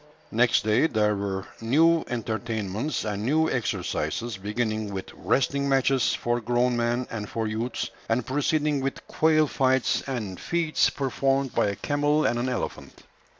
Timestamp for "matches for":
5.69-6.41